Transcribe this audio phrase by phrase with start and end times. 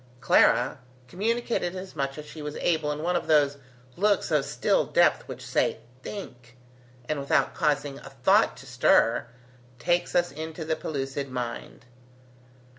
[0.19, 3.59] Clara, communicated as much as she was able in one of those
[3.95, 6.57] looks of still depth which say, Think!
[7.07, 9.27] and without causing a thought to stir,
[9.77, 11.85] takes us into the pellucid mind.